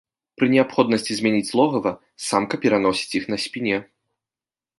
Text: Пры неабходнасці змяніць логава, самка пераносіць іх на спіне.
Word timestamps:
Пры 0.37 0.47
неабходнасці 0.53 1.11
змяніць 1.19 1.55
логава, 1.59 1.91
самка 2.29 2.55
пераносіць 2.65 3.15
іх 3.21 3.29
на 3.35 3.41
спіне. 3.45 3.77